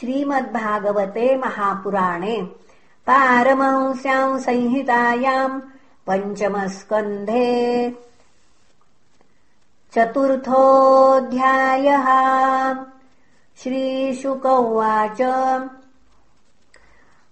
श्रीमद्भागवते 0.00 1.36
महापुराणे 1.36 2.36
पारमंस्याम् 3.06 4.40
संहितायाम् 4.40 5.60
पञ्चमस्कन्धे 6.06 7.46
चतुर्थोऽध्यायः। 9.94 12.06
श्रीशुक 13.62 14.46
उवाच। 14.46 15.20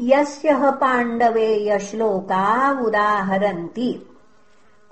यस्य 0.00 0.70
पाण्डवेयश्लोका 0.70 2.80
उदाहरन्ति 2.80 4.06